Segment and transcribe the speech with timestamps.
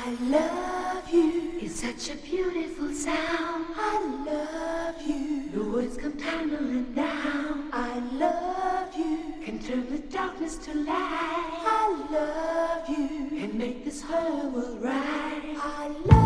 [0.00, 3.66] I love you It's such a beautiful sound.
[3.76, 5.48] I love you.
[5.50, 7.68] The words come tumbling down.
[7.72, 9.34] I love you.
[9.44, 11.64] Can turn the darkness to light.
[11.66, 13.38] I love you.
[13.42, 15.56] And make this whole world right.
[15.56, 16.17] I love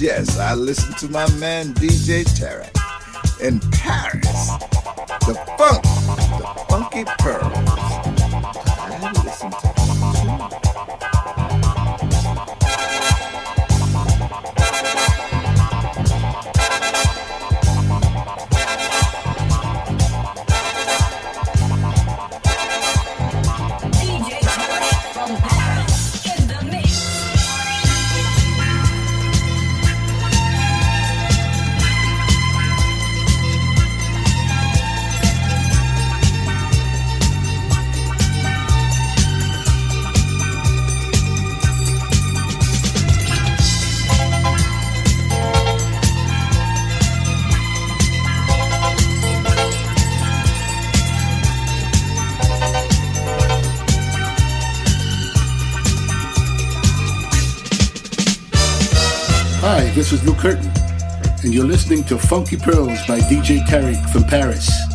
[0.00, 2.74] yes, I listen to my man DJ Tarek
[3.40, 4.50] in Paris.
[5.26, 7.73] The funk, the funky pearl.
[60.14, 60.70] is Lou Curtin,
[61.42, 64.93] and you're listening to Funky Pearls by DJ Tarek from Paris.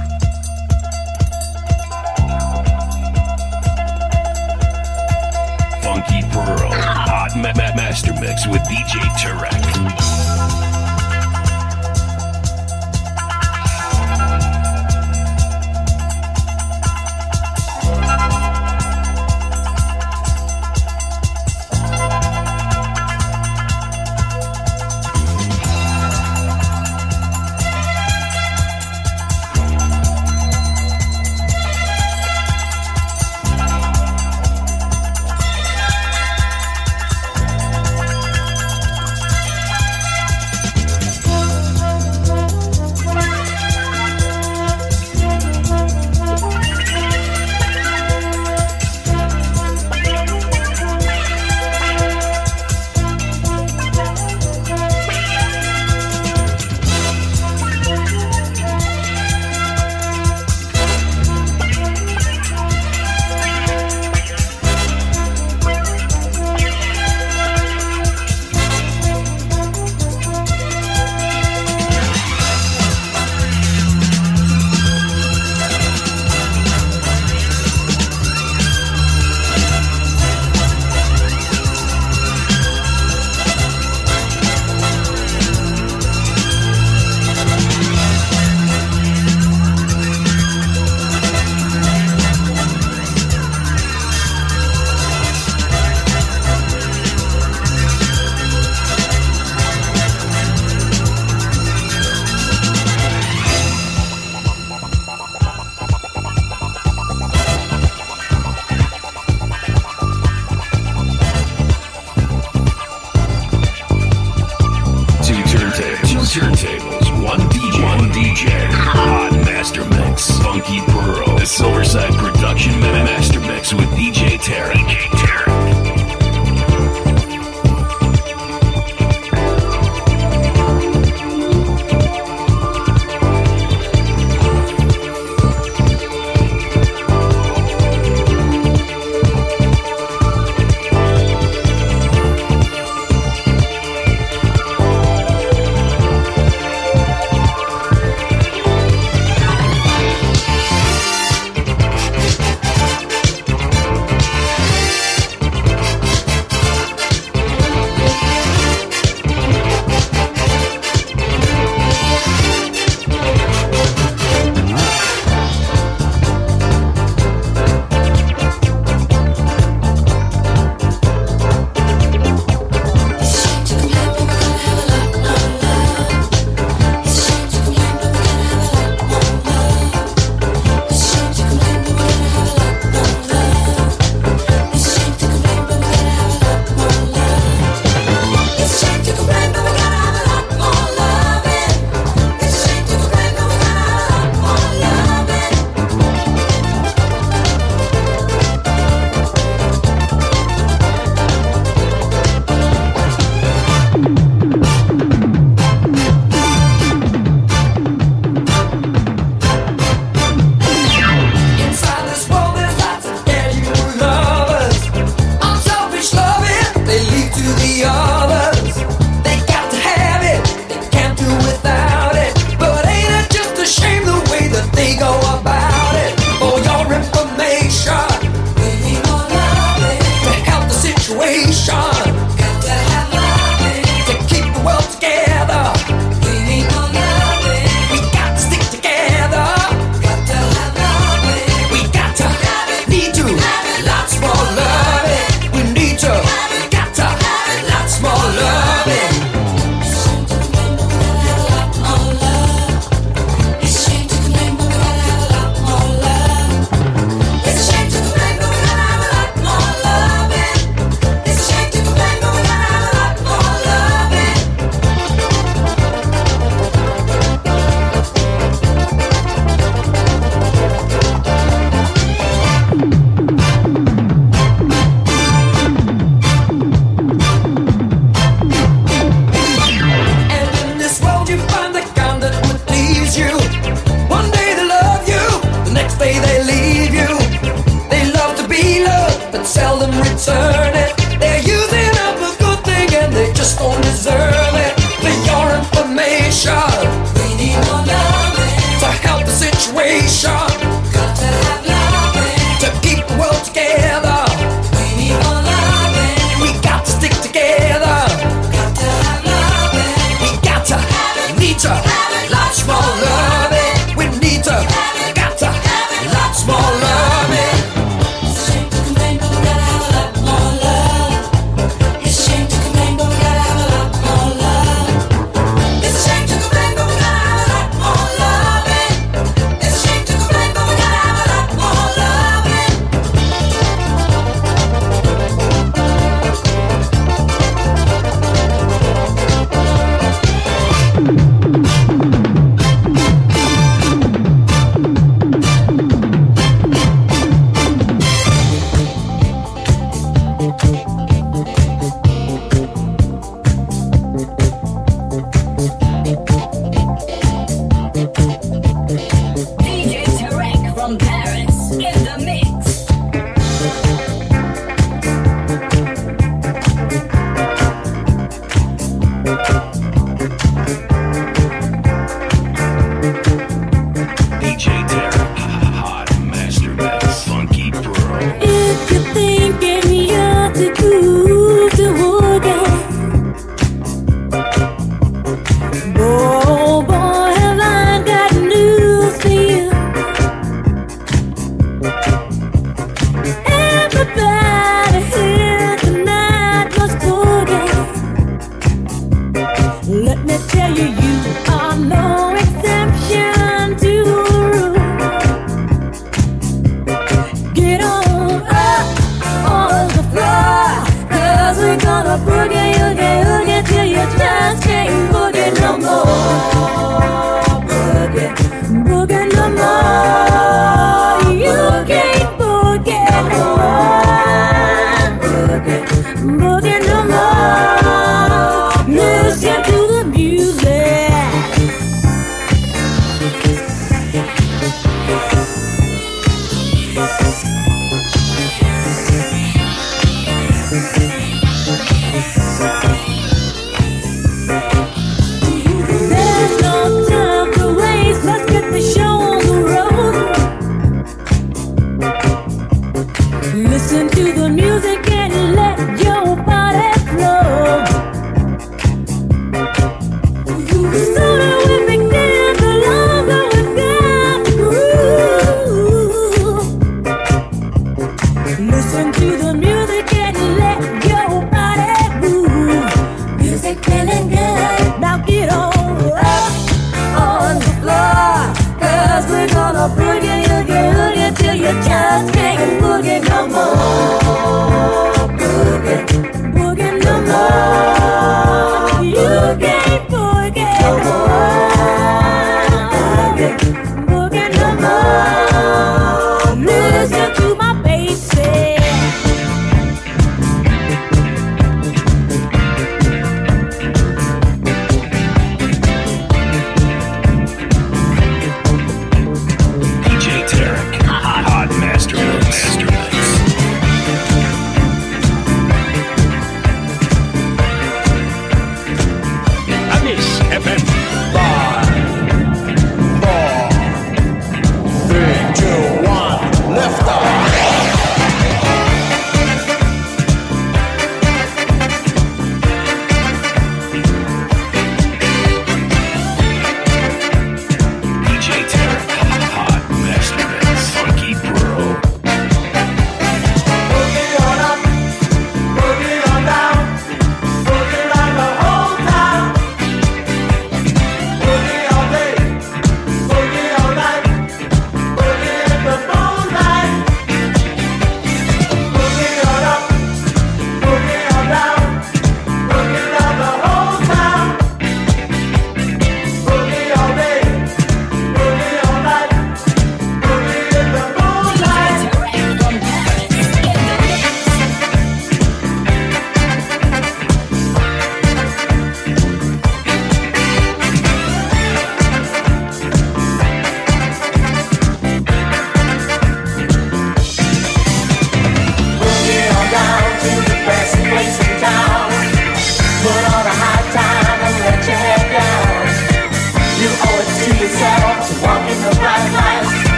[124.42, 125.19] Terry.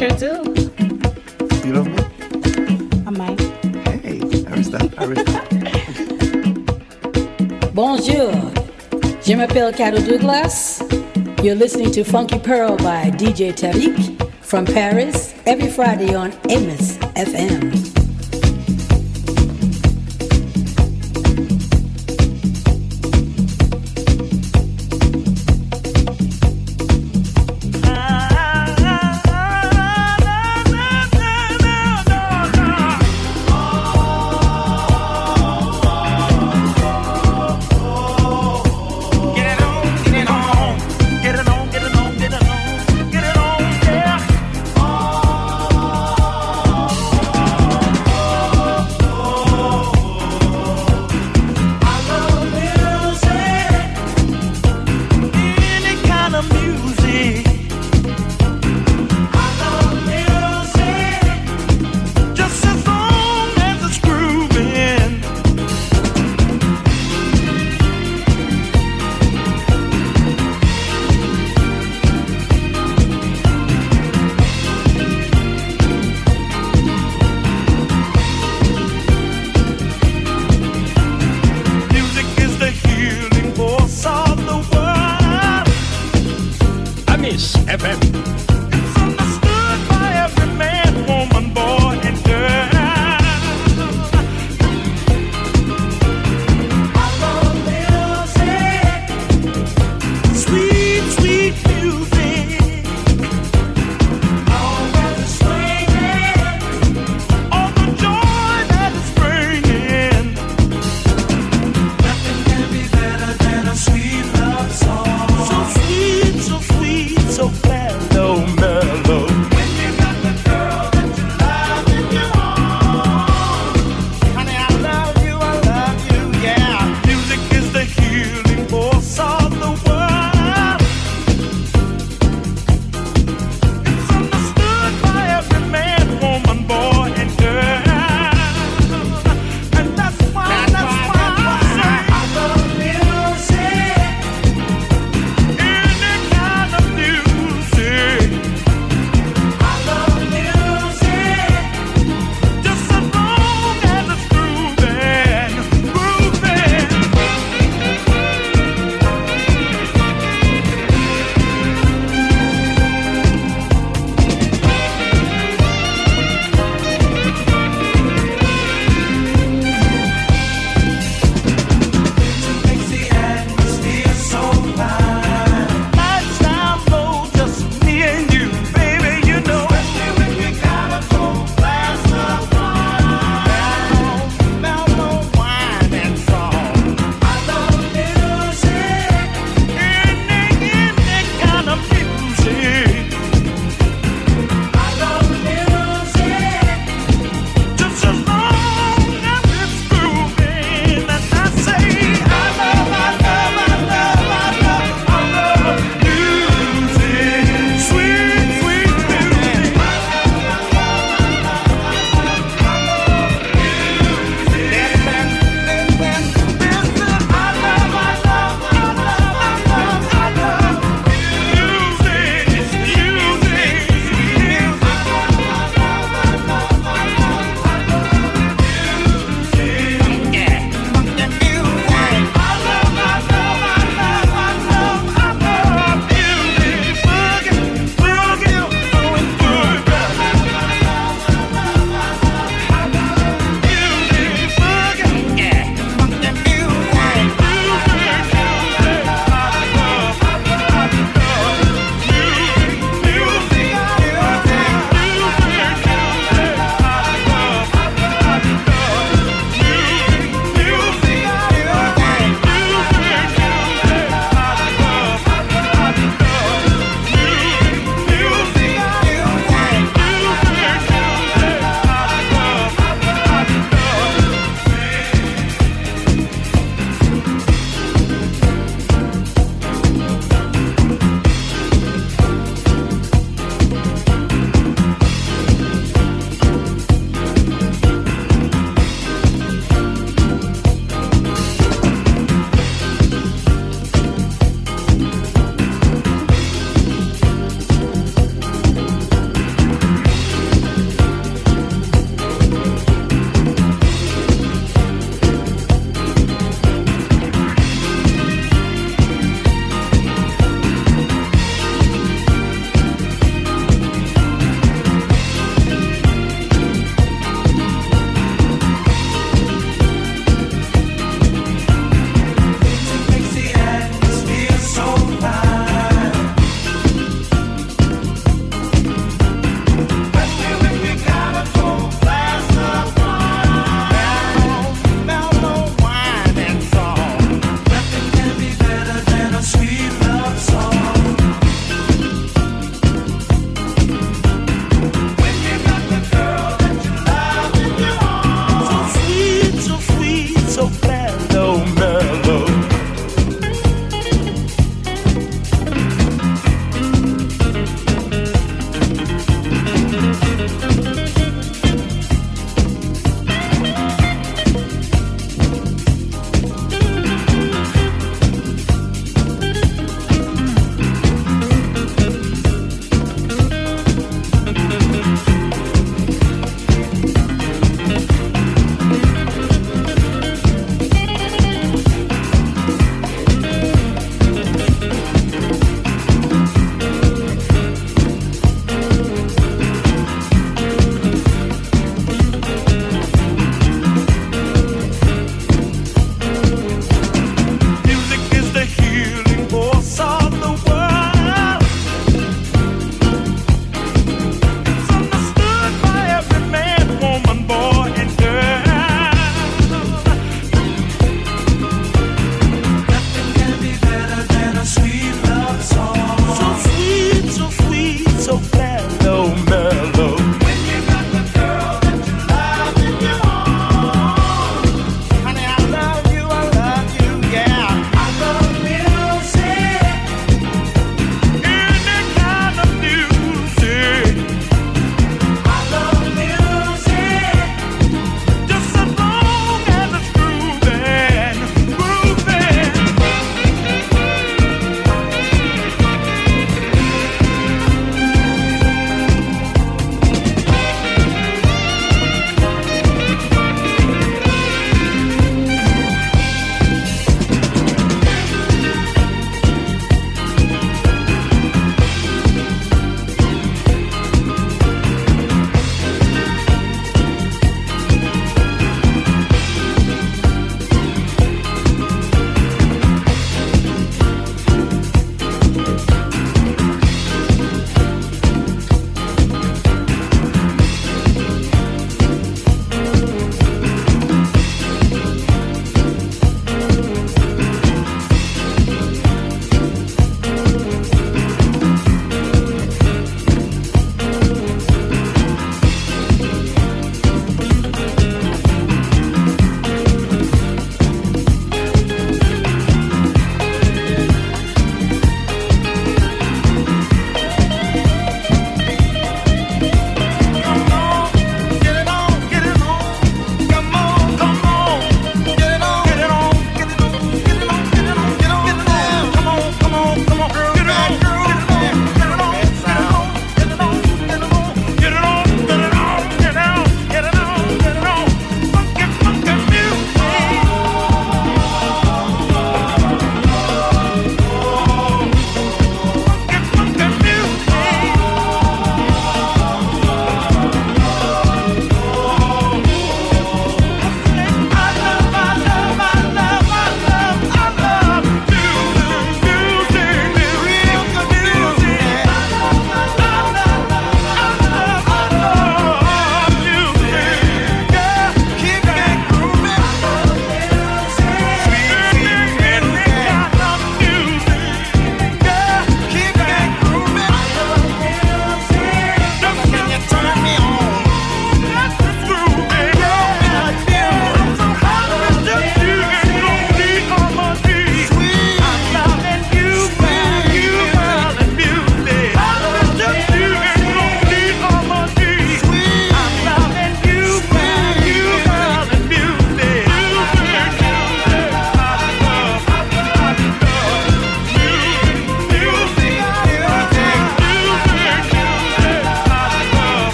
[0.00, 0.32] Sure do.
[1.62, 1.98] You love me?
[3.06, 3.38] I might.
[4.00, 5.50] Hey, I respect, I respect.
[7.74, 8.32] Bonjour.
[9.22, 10.82] Je m'appelle Caro Douglas.
[11.42, 17.99] You're listening to Funky Pearl by DJ Tarek from Paris every Friday on Amos FM.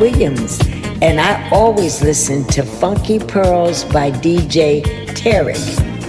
[0.00, 0.60] Williams.
[1.02, 5.58] And I always listen to Funky Pearls by DJ Tarek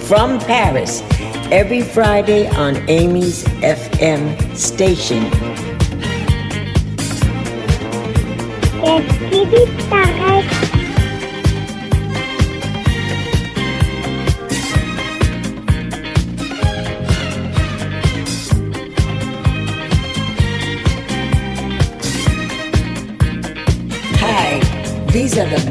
[0.08, 1.02] from Paris
[1.50, 5.24] every Friday on Amy's FM station.
[8.84, 9.18] Est-ce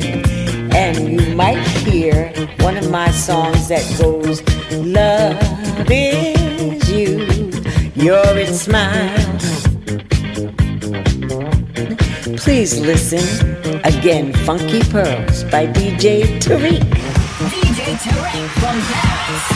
[0.00, 0.72] station.
[0.74, 2.28] And you might hear
[2.60, 4.42] one of my songs that goes,
[4.72, 5.36] Love
[5.90, 7.26] is you,
[7.94, 9.16] you're smile.
[12.36, 13.24] Please listen
[13.84, 16.80] again, Funky Pearls by DJ Tarek.
[17.50, 19.55] DJ Tarek from Paris.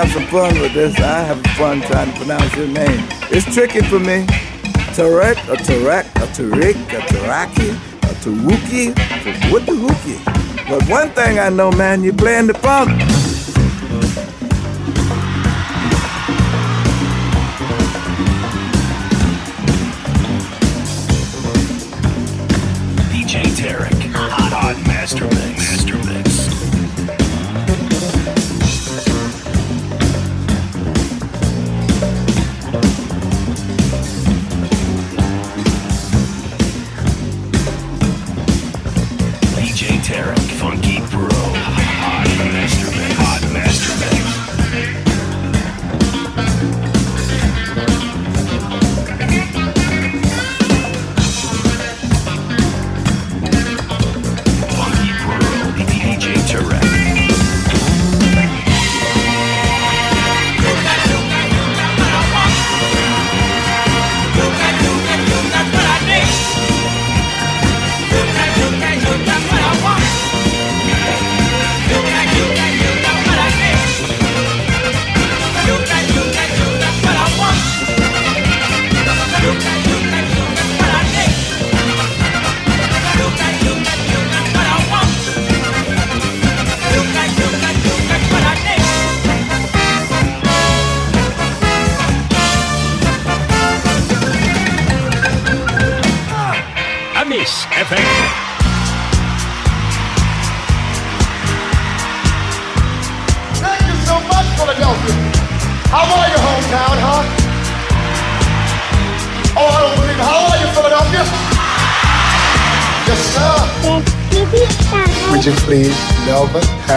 [0.00, 0.98] have some fun with this.
[0.98, 3.06] I have fun trying to pronounce your name.
[3.30, 4.24] It's tricky for me.
[4.96, 7.70] Tarek, a Tarek, a Tarek, a Taraki,
[8.04, 10.68] a Taruki, a Wookie.
[10.70, 13.09] But one thing I know, man, you're playing the funk.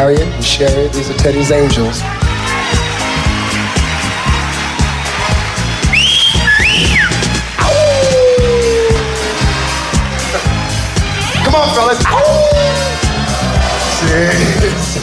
[0.04, 0.92] carry it, share it.
[0.92, 2.02] These are Teddy's angels.
[11.46, 12.00] Come on, fellas.
[15.00, 15.03] See?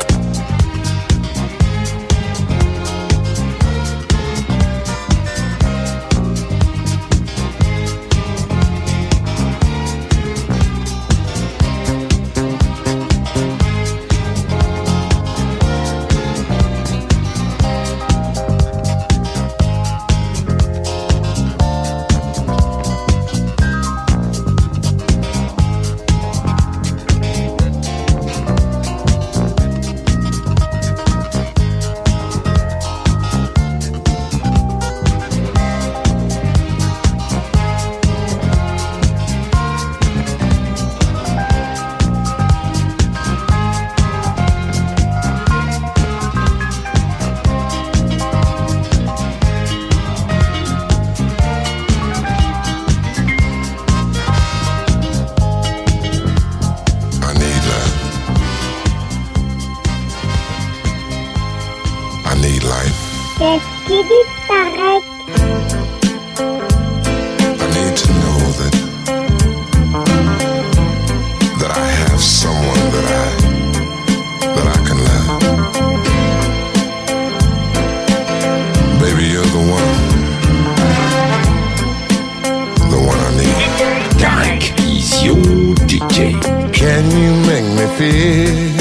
[86.21, 88.77] Can you make me feel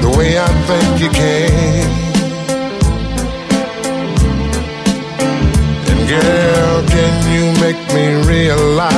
[0.00, 1.88] the way I think you can?
[5.90, 8.92] And girl, can you make me realize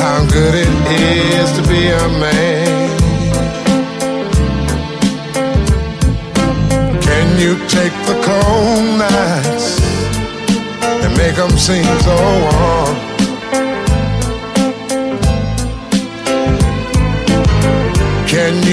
[0.00, 2.88] how good it is to be a man?
[7.02, 9.80] Can you take the cold nights
[10.80, 13.07] and make them seem so warm?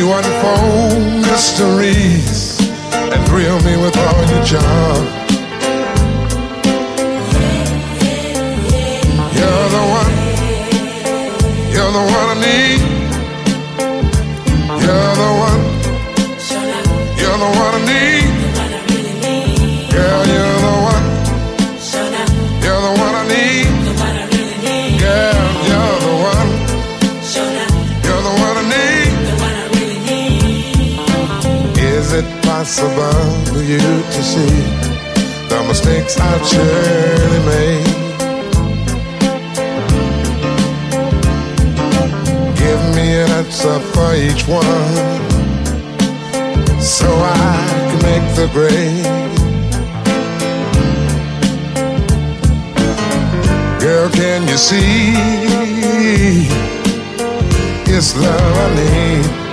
[0.05, 2.59] You unfold mysteries
[2.91, 5.05] and thrill me with all your charm?
[9.37, 10.13] You're the one,
[11.73, 12.64] you're the one I need.
[32.77, 34.49] It possible for you to see
[35.49, 37.85] the mistakes I've surely made?
[42.57, 44.95] Give me an answer for each one
[46.81, 49.05] so I can make the grade.
[53.79, 55.13] Girl, can you see
[57.87, 59.44] it's love I need?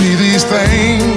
[0.00, 1.09] See these things